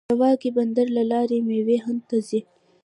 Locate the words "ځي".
2.27-2.39